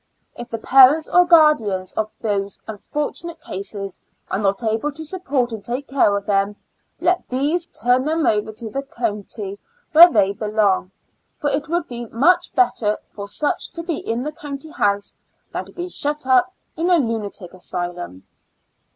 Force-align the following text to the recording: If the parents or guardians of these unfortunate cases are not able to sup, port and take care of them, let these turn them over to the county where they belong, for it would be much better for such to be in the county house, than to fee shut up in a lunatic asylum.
If 0.35 0.49
the 0.49 0.57
parents 0.57 1.07
or 1.07 1.25
guardians 1.25 1.91
of 1.91 2.09
these 2.19 2.59
unfortunate 2.67 3.39
cases 3.39 3.99
are 4.31 4.39
not 4.39 4.63
able 4.63 4.91
to 4.91 5.05
sup, 5.05 5.25
port 5.25 5.51
and 5.51 5.63
take 5.63 5.87
care 5.87 6.17
of 6.17 6.25
them, 6.25 6.55
let 6.99 7.29
these 7.29 7.67
turn 7.67 8.05
them 8.05 8.25
over 8.25 8.51
to 8.51 8.69
the 8.71 8.81
county 8.81 9.59
where 9.91 10.09
they 10.11 10.31
belong, 10.33 10.89
for 11.37 11.51
it 11.51 11.69
would 11.69 11.87
be 11.87 12.05
much 12.05 12.51
better 12.55 12.97
for 13.09 13.27
such 13.27 13.69
to 13.73 13.83
be 13.83 13.97
in 13.97 14.23
the 14.23 14.31
county 14.31 14.71
house, 14.71 15.15
than 15.53 15.65
to 15.65 15.71
fee 15.73 15.87
shut 15.89 16.25
up 16.25 16.51
in 16.75 16.89
a 16.89 16.97
lunatic 16.97 17.53
asylum. 17.53 18.23